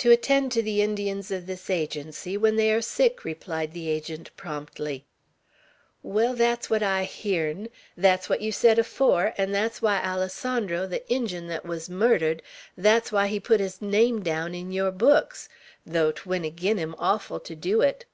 "To 0.00 0.10
attend 0.10 0.52
to 0.52 0.60
the 0.62 0.82
Indians 0.82 1.30
of 1.30 1.46
this 1.46 1.70
Agency 1.70 2.36
when 2.36 2.56
they 2.56 2.70
are 2.74 2.82
sick," 2.82 3.24
replied 3.24 3.72
the 3.72 3.88
Agent, 3.88 4.30
promptly. 4.36 5.06
"Wall, 6.02 6.36
thet's 6.36 6.68
what 6.68 6.82
I 6.82 7.06
heern; 7.06 7.68
thet's 7.96 8.28
what 8.28 8.42
yeow 8.42 8.52
sed 8.52 8.78
afore, 8.78 9.32
'n' 9.38 9.52
thet's 9.52 9.80
why 9.80 9.98
Alessandro, 10.02 10.86
the 10.86 11.10
Injun 11.10 11.48
thet 11.48 11.64
wuz 11.64 11.88
murdered, 11.88 12.42
thet's 12.78 13.10
why 13.10 13.28
he 13.28 13.40
put 13.40 13.60
his 13.60 13.80
name 13.80 14.22
down 14.22 14.54
'n 14.54 14.72
yeour 14.72 14.90
books, 14.90 15.48
though 15.86 16.12
't 16.12 16.24
went 16.28 16.44
agin 16.44 16.76
him 16.76 16.94
orful 16.98 17.40
ter 17.42 17.54
do 17.54 17.80
it. 17.80 18.04